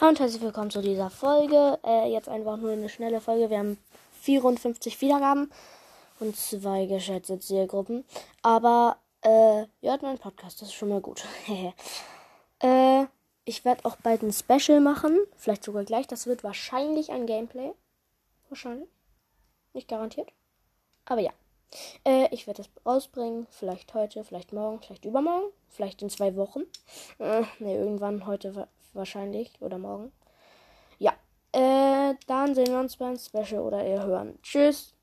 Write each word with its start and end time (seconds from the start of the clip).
Hallo 0.00 0.12
und 0.12 0.20
herzlich 0.20 0.40
willkommen 0.40 0.70
zu 0.70 0.80
dieser 0.80 1.10
Folge. 1.10 1.78
Äh, 1.84 2.10
jetzt 2.10 2.26
einfach 2.26 2.56
nur 2.56 2.72
eine 2.72 2.88
schnelle 2.88 3.20
Folge. 3.20 3.50
Wir 3.50 3.58
haben 3.58 3.76
54 4.22 4.98
Wiedergaben 5.02 5.52
und 6.20 6.34
zwei 6.38 6.86
geschätzte 6.86 7.38
Zielgruppen. 7.38 8.06
Aber 8.40 8.96
äh, 9.20 9.60
ihr 9.82 9.90
hört 9.90 10.00
meinen 10.00 10.16
Podcast, 10.16 10.62
das 10.62 10.68
ist 10.68 10.74
schon 10.74 10.88
mal 10.88 11.02
gut. 11.02 11.26
äh, 12.60 13.04
ich 13.44 13.66
werde 13.66 13.84
auch 13.84 13.96
bald 13.96 14.22
ein 14.22 14.32
Special 14.32 14.80
machen. 14.80 15.18
Vielleicht 15.36 15.64
sogar 15.64 15.84
gleich. 15.84 16.06
Das 16.06 16.26
wird 16.26 16.44
wahrscheinlich 16.44 17.12
ein 17.12 17.26
Gameplay. 17.26 17.72
Wahrscheinlich. 18.48 18.88
Nicht 19.74 19.88
garantiert. 19.88 20.32
Aber 21.04 21.20
ja. 21.20 21.32
Äh, 22.04 22.28
ich 22.32 22.46
werde 22.46 22.62
das 22.62 22.70
rausbringen. 22.84 23.46
Vielleicht 23.50 23.94
heute, 23.94 24.24
vielleicht 24.24 24.52
morgen, 24.52 24.80
vielleicht 24.80 25.04
übermorgen. 25.04 25.52
Vielleicht 25.68 26.02
in 26.02 26.10
zwei 26.10 26.36
Wochen. 26.36 26.62
Äh, 27.18 27.42
ne, 27.58 27.76
irgendwann 27.76 28.26
heute 28.26 28.68
wahrscheinlich 28.92 29.52
oder 29.60 29.78
morgen. 29.78 30.12
Ja, 30.98 31.12
äh, 31.52 32.14
dann 32.26 32.54
sehen 32.54 32.68
wir 32.68 32.80
uns 32.80 32.96
beim 32.96 33.16
Special 33.16 33.62
oder 33.62 33.86
ihr 33.86 34.02
hören. 34.02 34.38
Tschüss. 34.42 34.94